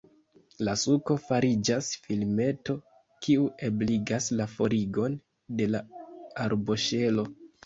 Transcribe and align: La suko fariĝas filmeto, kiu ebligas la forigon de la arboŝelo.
La 0.67 0.73
suko 0.83 1.17
fariĝas 1.25 1.89
filmeto, 2.05 2.75
kiu 3.27 3.43
ebligas 3.69 4.31
la 4.41 4.49
forigon 4.55 5.19
de 5.61 5.69
la 5.77 5.85
arboŝelo. 6.49 7.29